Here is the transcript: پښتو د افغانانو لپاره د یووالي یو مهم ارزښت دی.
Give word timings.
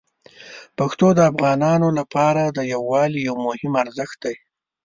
پښتو 0.77 1.07
د 1.15 1.19
افغانانو 1.31 1.87
لپاره 1.99 2.43
د 2.47 2.59
یووالي 2.73 3.19
یو 3.27 3.35
مهم 3.47 3.73
ارزښت 3.83 4.17
دی. 4.23 4.35